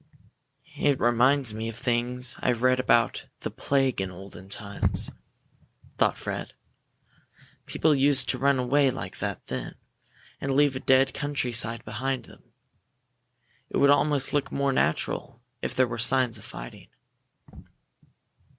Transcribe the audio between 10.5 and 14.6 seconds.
leave a dead countryside behind them. It would almost look